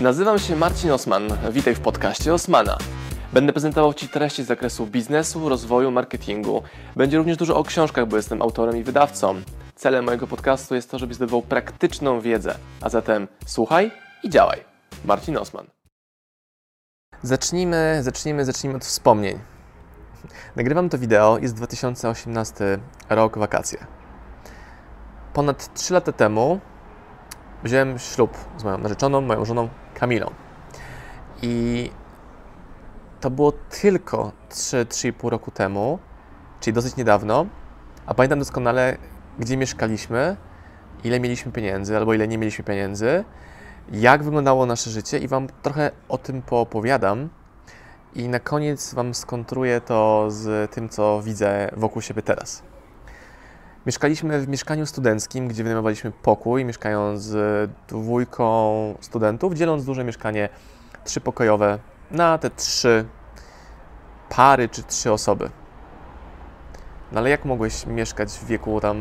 [0.00, 1.22] Nazywam się Marcin Osman.
[1.52, 2.78] Witaj w podcaście Osmana.
[3.32, 6.62] Będę prezentował Ci treści z zakresu biznesu, rozwoju, marketingu.
[6.96, 9.42] Będzie również dużo o książkach, bo jestem autorem i wydawcą.
[9.74, 12.54] Celem mojego podcastu jest to, żebyś zdobywał praktyczną wiedzę.
[12.80, 13.90] A zatem słuchaj
[14.22, 14.64] i działaj.
[15.04, 15.66] Marcin Osman.
[17.22, 19.38] Zacznijmy, zacznijmy, zacznijmy od wspomnień.
[20.56, 22.78] Nagrywam to wideo, jest 2018
[23.08, 23.86] rok, wakacje.
[25.32, 26.60] Ponad 3 lata temu
[27.66, 30.30] wziąłem ślub z moją narzeczoną, moją żoną Kamilą.
[31.42, 31.90] I
[33.20, 35.98] to było tylko 3-3,5 roku temu,
[36.60, 37.46] czyli dosyć niedawno.
[38.06, 38.96] A pamiętam doskonale,
[39.38, 40.36] gdzie mieszkaliśmy,
[41.04, 43.24] ile mieliśmy pieniędzy albo ile nie mieliśmy pieniędzy,
[43.92, 47.28] jak wyglądało nasze życie i Wam trochę o tym poopowiadam.
[48.14, 52.62] I na koniec Wam skontruję to z tym, co widzę wokół siebie teraz.
[53.86, 60.48] Mieszkaliśmy w mieszkaniu studenckim, gdzie wynajmowaliśmy pokój, mieszkając z dwójką studentów, dzieląc duże mieszkanie
[61.04, 61.78] trzypokojowe
[62.10, 63.04] na te trzy
[64.28, 65.50] pary czy trzy osoby.
[67.12, 68.98] No ale jak mogłeś mieszkać w wieku tam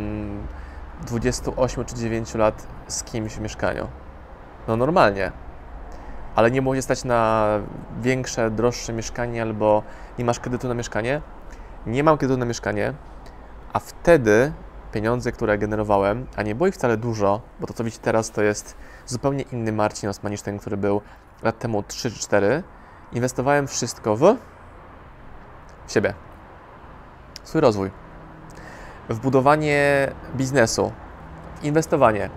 [1.07, 3.87] 28 czy 9 lat z kimś w mieszkaniu?
[4.67, 5.31] No normalnie.
[6.35, 7.47] Ale nie mogłeś stać na
[8.01, 9.83] większe, droższe mieszkanie albo
[10.19, 11.21] nie masz kredytu na mieszkanie?
[11.85, 12.93] Nie mam kredytu na mieszkanie,
[13.73, 14.51] a wtedy
[14.95, 18.41] pieniądze, które generowałem, a nie było ich wcale dużo, bo to co widzicie teraz to
[18.41, 21.01] jest zupełnie inny Marcin Osman niż ten, który był
[21.43, 22.63] lat temu 3 czy 4,
[23.13, 24.35] inwestowałem wszystko w,
[25.87, 26.13] w siebie,
[27.43, 27.91] w swój rozwój,
[29.09, 30.91] w budowanie biznesu,
[31.61, 32.29] w inwestowanie.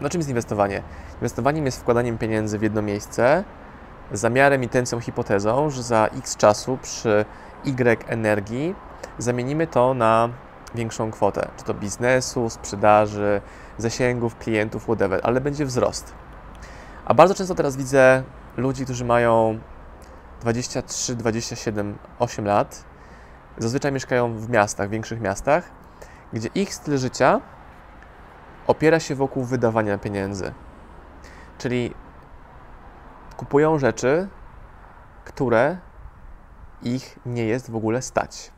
[0.00, 0.82] No czym jest inwestowanie?
[1.14, 3.44] Inwestowaniem jest wkładaniem pieniędzy w jedno miejsce
[4.12, 7.24] zamiarem, intencją, hipotezą, że za x czasu przy
[7.64, 8.74] y energii
[9.18, 10.28] zamienimy to na
[10.76, 13.40] większą kwotę, czy to biznesu, sprzedaży,
[13.78, 16.14] zasięgów, klientów, whatever, ale będzie wzrost.
[17.04, 18.22] A bardzo często teraz widzę
[18.56, 19.58] ludzi, którzy mają
[20.40, 22.84] 23, 27, 8 lat,
[23.58, 25.70] zazwyczaj mieszkają w miastach, w większych miastach,
[26.32, 27.40] gdzie ich styl życia
[28.66, 30.52] opiera się wokół wydawania pieniędzy.
[31.58, 31.94] Czyli
[33.36, 34.28] kupują rzeczy,
[35.24, 35.78] które
[36.82, 38.52] ich nie jest w ogóle stać.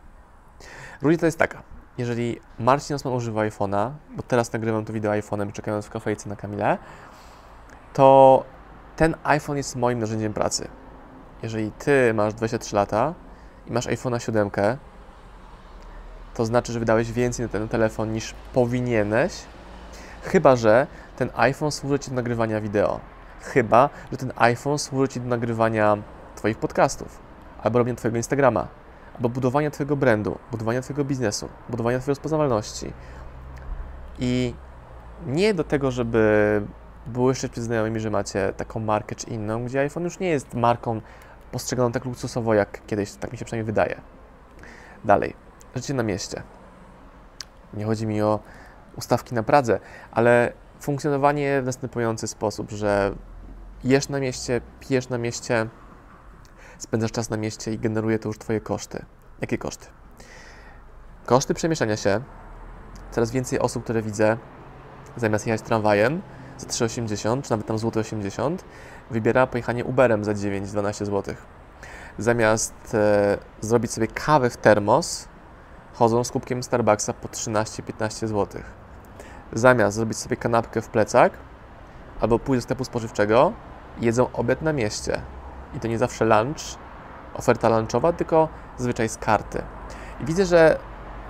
[1.03, 1.63] Różnica jest taka
[1.99, 6.37] jeżeli Marcin Osman używa iPhone'a, bo teraz nagrywam to wideo iPhone'em, czekając w kafejce na
[6.37, 6.79] Kamilę,
[7.93, 8.45] to
[8.97, 10.69] ten iPhone jest moim narzędziem pracy.
[11.43, 13.15] Jeżeli Ty masz 23 lata
[13.67, 14.51] i masz iPhone'a 7,
[16.35, 19.33] to znaczy, że wydałeś więcej na ten telefon niż powinieneś,
[20.23, 23.01] chyba że ten iPhone służy Ci do nagrywania wideo.
[23.41, 25.97] Chyba, że ten iPhone służy Ci do nagrywania
[26.37, 27.19] Twoich podcastów
[27.63, 28.69] albo robienia Twojego Instagrama
[29.19, 32.93] albo budowania Twojego brandu, budowania Twojego biznesu, budowania Twojej rozpoznawalności.
[34.19, 34.55] I
[35.27, 36.63] nie do tego, żeby
[37.07, 41.01] błyszczeć przed znajomymi, że macie taką markę czy inną, gdzie iPhone już nie jest marką
[41.53, 44.01] postrzeganą tak luksusowo jak kiedyś, tak mi się przynajmniej wydaje.
[45.05, 45.35] Dalej,
[45.75, 46.43] życie na mieście.
[47.75, 48.41] Nie chodzi mi o
[48.97, 49.81] ustawki na Pradze,
[50.11, 53.15] ale funkcjonowanie w następujący sposób, że
[53.85, 55.67] jesz na mieście, pijesz na mieście,
[56.79, 59.05] spędzasz czas na mieście i generuje to już Twoje koszty.
[59.41, 59.87] Jakie koszty?
[61.27, 62.21] Koszty przemieszczania się.
[63.11, 64.37] Coraz więcej osób, które widzę,
[65.17, 66.23] zamiast jechać tramwajem
[66.59, 68.65] za 3,80 czy nawet tam złote 80,
[69.11, 71.35] wybiera pojechanie Uberem za 9-12 zł.
[72.19, 75.29] Zamiast e, zrobić sobie kawę w termos,
[75.95, 78.63] chodzą z kubkiem Starbucksa po 13-15 zł.
[79.53, 81.33] Zamiast zrobić sobie kanapkę w plecak
[82.21, 83.53] albo pójść do sklepu spożywczego,
[84.01, 85.23] jedzą obiad na mieście
[85.75, 86.79] i to nie zawsze lunch,
[87.35, 89.63] oferta lunchowa, tylko zazwyczaj z karty.
[90.21, 90.79] I widzę, że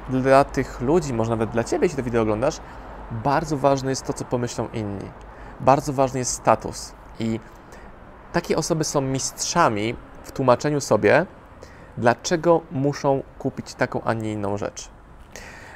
[0.09, 2.60] dla tych ludzi, może nawet dla Ciebie, jeśli to wideo oglądasz,
[3.10, 5.10] bardzo ważne jest to, co pomyślą inni.
[5.60, 6.93] Bardzo ważny jest status.
[7.19, 7.41] I
[8.32, 11.27] takie osoby są mistrzami w tłumaczeniu sobie,
[11.98, 14.88] dlaczego muszą kupić taką, a nie inną rzecz.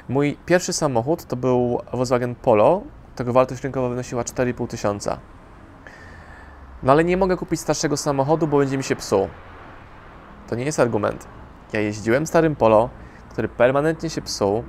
[0.09, 2.81] Mój pierwszy samochód to był Volkswagen Polo,
[3.15, 5.19] tego wartość rynkowa wynosiła 4,5 tysiąca.
[6.83, 9.27] No ale nie mogę kupić starszego samochodu, bo będzie mi się psuł.
[10.47, 11.27] To nie jest argument.
[11.73, 12.89] Ja jeździłem starym Polo,
[13.29, 14.63] który permanentnie się psuł.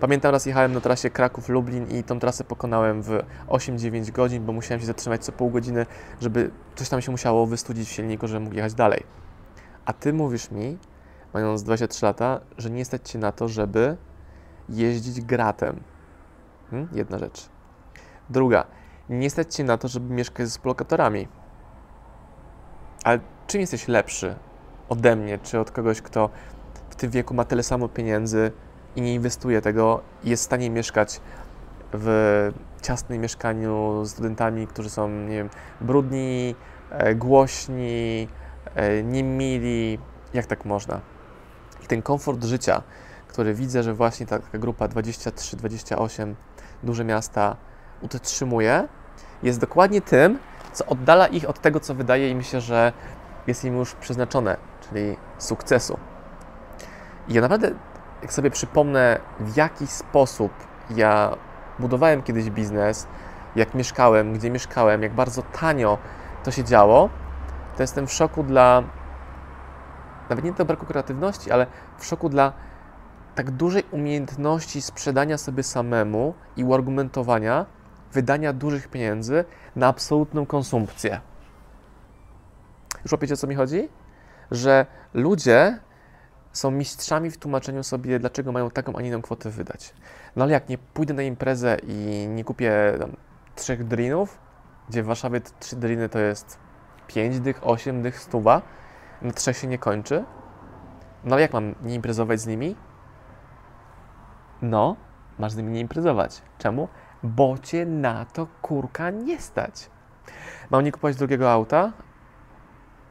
[0.00, 4.80] Pamiętam raz jechałem na trasie Kraków-Lublin i tą trasę pokonałem w 8-9 godzin, bo musiałem
[4.80, 5.86] się zatrzymać co pół godziny,
[6.20, 9.02] żeby coś tam się musiało wystudzić w silniku, żeby mógł jechać dalej.
[9.84, 10.78] A ty mówisz mi,
[11.34, 13.96] mając 23 lata, że nie stać się na to, żeby
[14.68, 15.80] jeździć gratem.
[16.70, 16.88] Hmm?
[16.92, 17.48] Jedna rzecz.
[18.30, 18.66] Druga,
[19.08, 21.28] nie stać się na to, żeby mieszkać z blokatorami.
[23.04, 24.36] Ale czym jesteś lepszy
[24.88, 26.30] ode mnie, czy od kogoś, kto
[26.90, 28.52] w tym wieku ma tyle samo pieniędzy
[28.96, 31.20] i nie inwestuje tego i jest w stanie mieszkać
[31.92, 35.50] w ciasnym mieszkaniu z studentami, którzy są, nie wiem,
[35.80, 36.54] brudni,
[36.90, 38.28] e, głośni,
[38.74, 39.98] e, niemili.
[40.34, 41.00] Jak tak można?
[41.84, 42.82] I ten komfort życia,
[43.28, 46.34] który widzę, że właśnie taka grupa 23-28,
[46.82, 47.56] duże miasta
[48.00, 48.88] utrzymuje,
[49.42, 50.38] jest dokładnie tym,
[50.72, 52.92] co oddala ich od tego, co wydaje im się, że
[53.46, 55.98] jest im już przeznaczone, czyli sukcesu.
[57.28, 57.70] I ja naprawdę,
[58.22, 60.52] jak sobie przypomnę, w jaki sposób
[60.90, 61.36] ja
[61.78, 63.06] budowałem kiedyś biznes,
[63.56, 65.98] jak mieszkałem, gdzie mieszkałem, jak bardzo tanio
[66.44, 67.08] to się działo,
[67.76, 68.82] to jestem w szoku dla,
[70.28, 71.66] nawet nie do braku kreatywności, ale
[71.98, 72.52] w szoku dla
[73.34, 77.66] tak dużej umiejętności sprzedania sobie samemu i uargumentowania
[78.12, 79.44] wydania dużych pieniędzy
[79.76, 81.20] na absolutną konsumpcję.
[83.02, 83.88] Już łapiecie, o co mi chodzi?
[84.50, 85.78] Że ludzie
[86.52, 89.94] są mistrzami w tłumaczeniu sobie, dlaczego mają taką, a nie inną kwotę wydać.
[90.36, 93.16] No ale jak nie pójdę na imprezę i nie kupię tam,
[93.54, 94.38] trzech drinów,
[94.88, 96.58] gdzie w Warszawie trzy driny to jest
[97.06, 98.62] pięć dych, osiem dych, stuwa,
[99.22, 100.24] na trzech się nie kończy,
[101.24, 102.76] no ale jak mam nie imprezować z nimi?
[104.62, 104.96] No,
[105.38, 106.42] masz z nimi nie imprezować.
[106.58, 106.88] Czemu?
[107.26, 109.90] Bo cię na to kurka nie stać.
[110.70, 111.92] Mam nie kupować drugiego auta,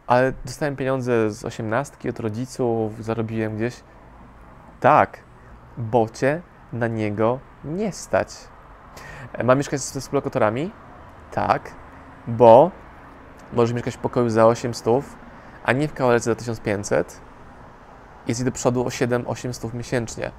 [0.08, 3.84] ale dostałem pieniądze z osiemnastki od rodziców, zarobiłem gdzieś.
[4.80, 5.20] Tak,
[5.78, 6.42] bo cię
[6.74, 8.30] na niego nie stać.
[9.44, 10.72] Mam mieszkać ze współlokatorami?
[11.32, 11.72] Tak,
[12.28, 12.72] bo
[13.54, 15.06] możesz mieszkać w pokoju za 800,
[15.64, 17.22] a nie w kawalerce za 1500.
[18.28, 20.32] Jest i do przodu o 7-800 miesięcznie,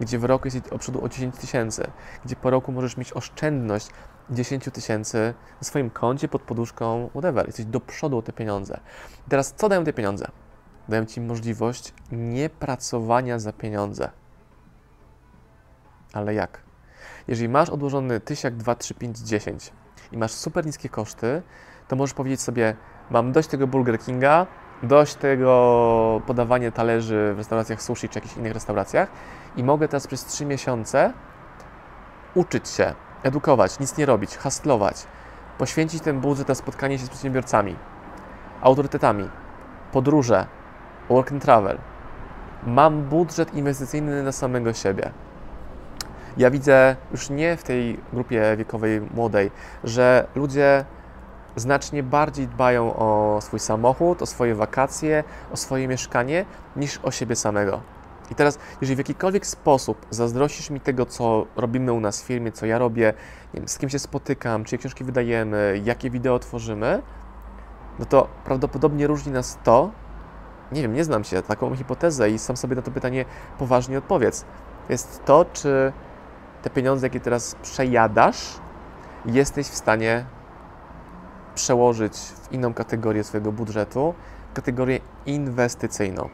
[0.00, 1.90] gdzie w roku jest do przodu o 10 tysięcy,
[2.24, 3.90] gdzie po roku możesz mieć oszczędność
[4.30, 7.46] 10 tysięcy na swoim koncie, pod poduszką, whatever.
[7.46, 8.80] Jesteś do przodu o te pieniądze.
[9.28, 10.28] Teraz co dają te pieniądze?
[10.88, 14.10] Dają Ci możliwość niepracowania za pieniądze.
[16.12, 16.62] Ale jak?
[17.28, 19.72] Jeżeli masz odłożony tysiak 2, 3, 5, 10
[20.12, 21.42] i masz super niskie koszty,
[21.88, 22.76] to możesz powiedzieć sobie,
[23.10, 24.46] mam dość tego Burger Kinga,
[24.82, 29.08] dość tego podawania talerzy w restauracjach sushi czy jakichś innych restauracjach
[29.56, 31.12] i mogę teraz przez 3 miesiące
[32.34, 35.06] uczyć się, edukować, nic nie robić, hastlować,
[35.58, 37.76] poświęcić ten budżet na spotkanie się z przedsiębiorcami,
[38.60, 39.28] autorytetami,
[39.92, 40.46] podróże,
[41.08, 41.78] work and travel.
[42.66, 45.10] Mam budżet inwestycyjny na samego siebie.
[46.36, 49.50] Ja widzę już nie w tej grupie wiekowej młodej,
[49.84, 50.84] że ludzie
[51.58, 56.44] znacznie bardziej dbają o swój samochód, o swoje wakacje, o swoje mieszkanie,
[56.76, 57.80] niż o siebie samego.
[58.30, 62.52] I teraz, jeżeli w jakikolwiek sposób zazdrościsz mi tego, co robimy u nas w firmie,
[62.52, 63.14] co ja robię,
[63.54, 67.02] wiem, z kim się spotykam, czyje książki wydajemy, jakie wideo tworzymy,
[67.98, 69.90] no to prawdopodobnie różni nas to,
[70.72, 73.24] nie wiem, nie znam się, taką hipotezę i sam sobie na to pytanie
[73.58, 74.44] poważnie odpowiedz.
[74.88, 75.92] Jest to, czy
[76.62, 78.60] te pieniądze, jakie teraz przejadasz,
[79.26, 80.24] jesteś w stanie
[81.58, 84.14] przełożyć w inną kategorię swojego budżetu,
[84.54, 86.28] kategorię inwestycyjną.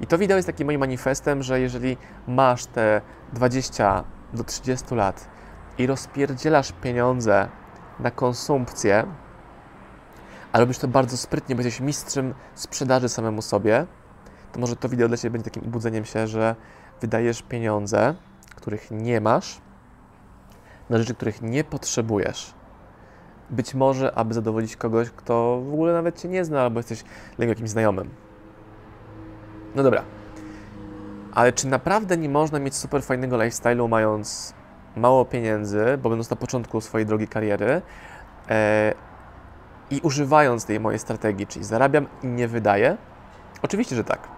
[0.00, 1.96] I to wideo jest takim moim manifestem, że jeżeli
[2.28, 3.00] masz te
[3.32, 5.28] 20 do 30 lat
[5.78, 7.48] i rozpierdzielasz pieniądze
[8.00, 9.06] na konsumpcję,
[10.52, 13.86] a robisz to bardzo sprytnie, bo jesteś mistrzem sprzedaży samemu sobie,
[14.52, 16.56] to może to wideo dla Ciebie będzie takim ubudzeniem się, że
[17.00, 18.14] wydajesz pieniądze,
[18.56, 19.60] których nie masz,
[20.90, 22.55] na rzeczy, których nie potrzebujesz.
[23.50, 27.04] Być może, aby zadowolić kogoś, kto w ogóle nawet Cię nie zna, albo jesteś
[27.36, 28.10] dla jakimś znajomym.
[29.74, 30.02] No dobra.
[31.34, 34.54] Ale czy naprawdę nie można mieć super fajnego lifestyle'u, mając
[34.96, 37.82] mało pieniędzy, bo będąc na początku swojej drogi kariery
[38.48, 38.94] e,
[39.90, 42.96] i używając tej mojej strategii, czyli zarabiam i nie wydaję?
[43.62, 44.28] Oczywiście, że tak.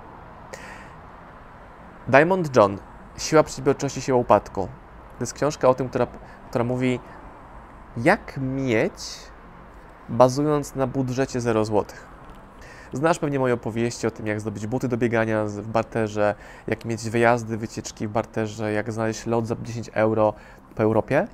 [2.09, 2.78] Diamond John,
[3.18, 4.68] Siła przedsiębiorczości, siła upadku.
[5.18, 6.06] To jest książka o tym, która,
[6.49, 7.00] która mówi,
[7.97, 8.92] jak mieć,
[10.09, 12.07] bazując na budżecie 0 złotych.
[12.92, 16.35] Znasz pewnie moje opowieści o tym, jak zdobyć buty do biegania w barterze,
[16.66, 20.35] jak mieć wyjazdy, wycieczki w barterze, jak znaleźć lot za 10 euro
[20.75, 21.28] po Europie.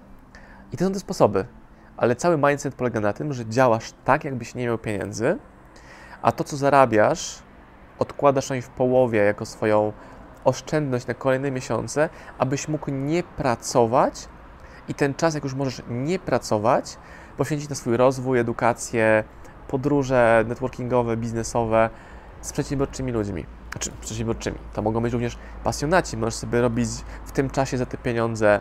[0.72, 1.46] I to są te sposoby.
[1.96, 5.38] Ale cały mindset polega na tym, że działasz tak, jakbyś nie miał pieniędzy,
[6.22, 7.42] a to, co zarabiasz,
[7.98, 9.92] odkładasz w połowie jako swoją
[10.44, 12.08] oszczędność na kolejne miesiące,
[12.38, 14.28] abyś mógł nie pracować
[14.88, 16.98] i ten czas, jak już możesz nie pracować,
[17.36, 19.24] poświęcić na swój rozwój, edukację,
[19.68, 21.90] podróże networkingowe, biznesowe
[22.40, 23.46] z przedsiębiorczymi ludźmi.
[23.72, 24.58] Znaczy, przedsiębiorczymi.
[24.72, 26.16] To mogą być również pasjonaci.
[26.16, 26.88] Możesz sobie robić
[27.24, 28.60] w tym czasie za te pieniądze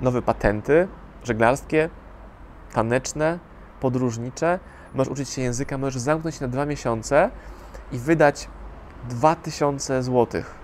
[0.00, 0.88] nowe patenty
[1.24, 1.90] żeglarskie,
[2.72, 3.38] taneczne,
[3.80, 4.58] podróżnicze.
[4.94, 7.30] Możesz uczyć się języka, możesz zamknąć się na dwa miesiące
[7.92, 8.48] i wydać
[9.08, 10.54] 2000 złotych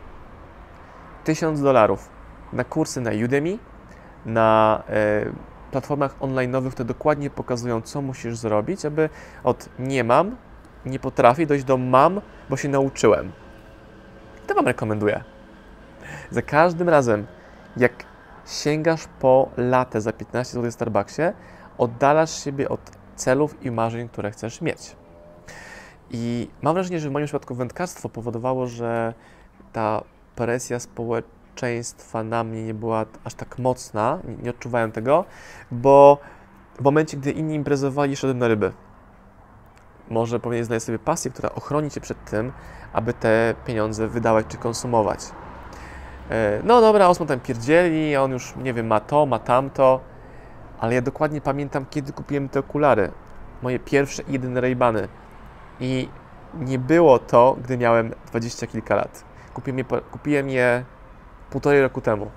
[1.24, 2.08] 1000 dolarów
[2.52, 3.58] na kursy na Udemy,
[4.26, 5.24] na e,
[5.70, 9.08] platformach online'owych, które dokładnie pokazują, co musisz zrobić, aby
[9.44, 10.36] od nie mam,
[10.86, 13.32] nie potrafię dojść do mam, bo się nauczyłem.
[14.46, 15.24] To Wam rekomenduję.
[16.30, 17.26] Za każdym razem,
[17.76, 17.92] jak
[18.46, 21.22] sięgasz po latę za 15 zł w Starbucksie,
[21.78, 22.80] oddalasz siebie od
[23.16, 24.96] celów i marzeń, które chcesz mieć.
[26.10, 29.14] I mam wrażenie, że w moim przypadku wędkarstwo powodowało, że
[29.72, 30.02] ta
[30.34, 30.78] presja
[31.56, 35.24] społeczeństwa na mnie nie była aż tak mocna, nie, nie odczuwałem tego,
[35.70, 36.18] bo
[36.78, 38.72] w momencie, gdy inni imprezowali, szedłem na ryby.
[40.10, 42.52] Może powinien znaleźć sobie pasję, która ochroni Cię przed tym,
[42.92, 45.20] aby te pieniądze wydawać czy konsumować.
[46.30, 50.00] E, No dobra, Osman tam pierdzieli, on już, nie wiem, ma to, ma tamto,
[50.78, 53.12] ale ja dokładnie pamiętam, kiedy kupiłem te okulary.
[53.62, 55.08] Moje pierwsze i jedyne Ray-Bany.
[55.80, 56.08] I
[56.54, 59.24] nie było to, gdy miałem dwadzieścia kilka lat.
[59.54, 60.84] Kupiłem je, kupiłem je
[61.50, 62.30] półtorej roku temu.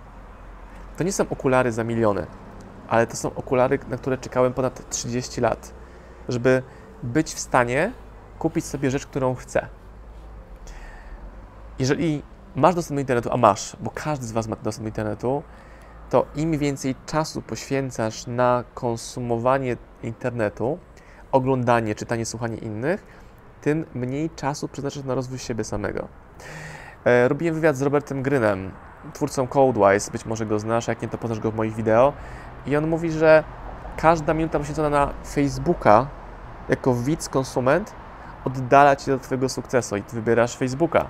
[0.98, 2.28] To nie są okulary za miliony,
[2.88, 5.74] ale to są okulary, na które czekałem ponad 30 lat,
[6.30, 6.64] żeby
[7.04, 7.92] być w stanie
[8.40, 9.68] kupić sobie rzecz, którą chcę.
[11.80, 12.24] Jeżeli
[12.56, 15.44] masz dostęp do internetu, a masz, bo każdy z Was ma dostęp do internetu,
[16.10, 20.80] to im więcej czasu poświęcasz na konsumowanie internetu,
[21.32, 23.04] oglądanie, czytanie, słuchanie innych,
[23.62, 26.08] tym mniej czasu przeznaczasz na rozwój siebie samego.
[27.06, 28.72] E, robiłem wywiad z Robertem Grynem,
[29.14, 32.14] twórcą Codewise, być może go znasz, jak nie, to poznasz go w moich wideo.
[32.66, 33.44] I on mówi, że
[33.98, 36.08] każda minuta poświęcona na Facebooka
[36.70, 37.94] jako widz, konsument
[38.46, 41.06] oddala Cię do Twojego sukcesu i Ty wybierasz Facebooka,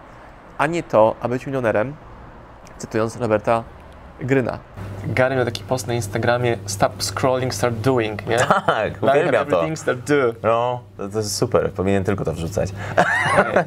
[0.58, 1.96] a nie to, aby być milionerem,
[2.78, 3.64] cytując Roberta
[4.20, 4.60] Gryna.
[5.10, 8.38] Gary miał taki post na Instagramie Stop scrolling, start doing, nie?
[8.66, 9.64] Tak, uwielbiam to.
[9.76, 10.34] start do.
[10.44, 12.70] No, to, to jest super, powinien tylko to wrzucać.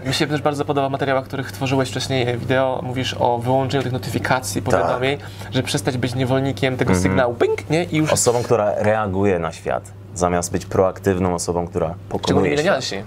[0.06, 2.80] Mi się też bardzo podoba w materiałach, których tworzyłeś wcześniej wideo.
[2.82, 5.18] Mówisz o wyłączeniu tych notyfikacji, powiadomień,
[5.50, 7.84] że przestać być niewolnikiem tego sygnału, ping, nie?
[7.84, 12.58] I już Osobą, która reaguje na świat, zamiast być proaktywną osobą, która pokonuje świat.
[12.58, 13.02] milenialsi.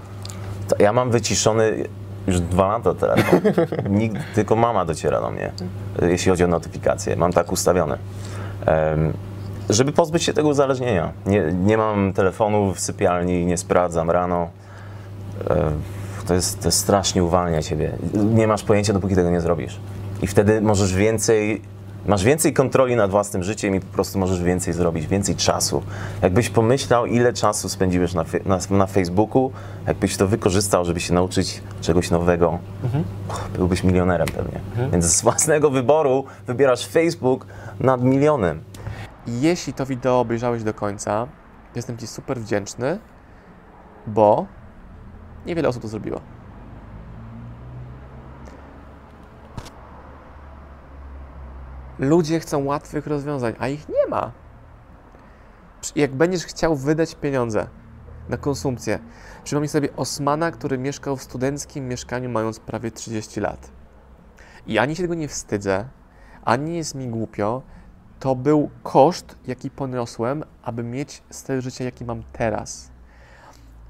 [0.68, 1.84] To Ja mam wyciszony
[2.26, 3.40] już dwa lata telefon.
[3.98, 5.52] Nikt, tylko mama dociera do mnie,
[6.02, 7.16] jeśli chodzi o notyfikacje.
[7.16, 7.98] Mam tak ustawione.
[8.66, 9.12] Em,
[9.70, 11.12] żeby pozbyć się tego uzależnienia.
[11.26, 14.48] Nie, nie mam telefonu w sypialni, nie sprawdzam rano.
[16.26, 17.92] To jest, to jest strasznie uwalnia ciebie.
[18.14, 19.80] Nie masz pojęcia, dopóki tego nie zrobisz.
[20.22, 21.62] I wtedy możesz więcej,
[22.08, 25.82] masz więcej kontroli nad własnym życiem i po prostu możesz więcej zrobić, więcej czasu.
[26.22, 29.52] Jakbyś pomyślał, ile czasu spędziłeś na, na, na Facebooku,
[29.86, 32.58] jakbyś to wykorzystał, żeby się nauczyć czegoś nowego,
[33.56, 34.60] byłbyś milionerem pewnie.
[34.92, 37.46] Więc z własnego wyboru wybierasz Facebook
[37.80, 38.62] nad milionem.
[39.26, 41.26] Jeśli to wideo obejrzałeś do końca,
[41.74, 42.98] jestem Ci super wdzięczny,
[44.06, 44.46] bo
[45.46, 46.20] niewiele osób to zrobiło.
[51.98, 54.32] Ludzie chcą łatwych rozwiązań, a ich nie ma.
[55.96, 57.66] Jak będziesz chciał wydać pieniądze
[58.28, 58.98] na konsumpcję,
[59.44, 63.70] przypomnij sobie Osmana, który mieszkał w studenckim mieszkaniu mając prawie 30 lat.
[64.66, 65.88] I ani się tego nie wstydzę,
[66.44, 67.62] ani jest mi głupio,
[68.20, 72.90] to był koszt, jaki poniosłem, aby mieć styl życia, jaki mam teraz.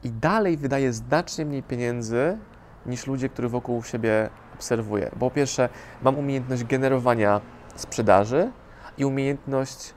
[0.05, 2.39] I dalej wydaję znacznie mniej pieniędzy
[2.87, 5.11] niż ludzie, których wokół siebie obserwuję.
[5.13, 5.69] Bo po pierwsze,
[6.03, 7.41] mam umiejętność generowania
[7.80, 8.52] sprzedaży
[8.99, 9.95] i umiejętność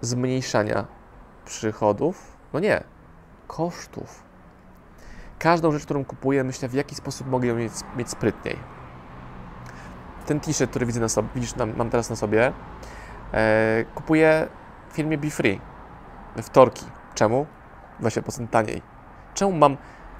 [0.00, 0.86] zmniejszania
[1.44, 2.36] przychodów.
[2.52, 2.84] No nie,
[3.46, 4.22] kosztów.
[5.38, 8.58] Każdą rzecz, którą kupuję, myślę, w jaki sposób mogę ją mieć, mieć sprytniej.
[10.26, 12.52] Ten t-shirt, który widzę na sobie, widzisz, mam teraz na sobie,
[13.32, 14.48] e, kupuję
[14.90, 15.60] w firmie Be Free
[16.36, 16.86] we wtorki.
[17.14, 17.46] Czemu?
[18.00, 18.82] 20% taniej.
[19.34, 19.76] Czemu mam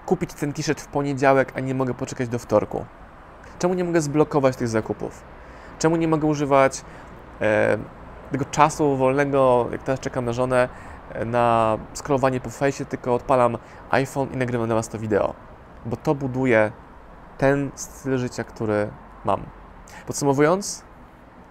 [0.07, 2.85] kupić ten t-shirt w poniedziałek, a nie mogę poczekać do wtorku?
[3.59, 5.25] Czemu nie mogę zblokować tych zakupów?
[5.79, 6.85] Czemu nie mogę używać
[7.41, 7.79] e,
[8.33, 10.69] tego czasu wolnego, jak teraz czekam na żonę,
[11.13, 13.59] e, na scrollowanie po fejsie, tylko odpalam
[13.91, 15.35] iPhone i nagrywam dla Was to wideo?
[15.87, 16.73] Bo to buduje
[17.39, 18.91] ten styl życia, który
[19.25, 19.43] mam.
[20.07, 20.85] Podsumowując,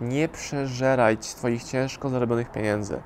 [0.02, 3.02] nie przeżeraj Twoich ciężko zarobionych pieniędzy.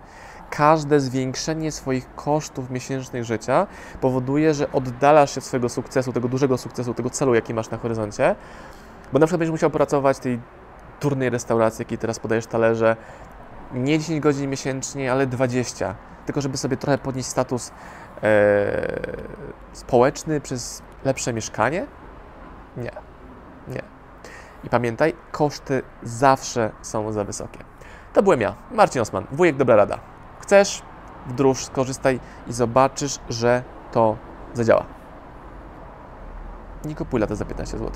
[0.50, 3.68] Każde zwiększenie swoich kosztów miesięcznych życia
[4.02, 7.78] powoduje, że oddalasz się od swojego sukcesu, tego dużego sukcesu, tego celu, jaki masz na
[7.78, 8.36] horyzoncie,
[9.14, 10.40] bo na przykład będziesz musiał pracować tej
[11.00, 12.96] turnej restauracji, jakiej teraz podajesz talerze,
[13.74, 15.96] nie 10 godzin miesięcznie, ale 20.
[16.26, 17.72] Tylko żeby sobie trochę podnieść status
[18.24, 19.00] e,
[19.74, 21.86] społeczny przez lepsze mieszkanie?
[22.78, 22.92] Nie.
[23.68, 23.82] Nie.
[24.64, 27.60] I pamiętaj, koszty zawsze są za wysokie.
[28.14, 30.00] To byłem ja, Marcin Osman, wujek Dobra Rada.
[30.40, 30.82] Chcesz?
[31.28, 34.18] Wdróż, skorzystaj i zobaczysz, że to
[34.54, 34.86] zadziała.
[36.86, 37.92] Nie kupuj lata za 15 zł.